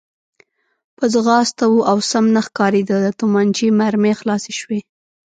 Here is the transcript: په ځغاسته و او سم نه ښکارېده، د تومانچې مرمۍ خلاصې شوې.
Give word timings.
په 0.97 1.05
ځغاسته 1.13 1.63
و 1.69 1.75
او 1.91 1.97
سم 2.11 2.25
نه 2.35 2.41
ښکارېده، 2.47 2.97
د 3.01 3.07
تومانچې 3.19 3.67
مرمۍ 3.79 4.13
خلاصې 4.19 4.53
شوې. 4.59 4.79